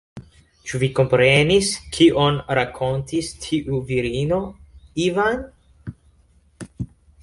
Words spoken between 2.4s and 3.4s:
rakontis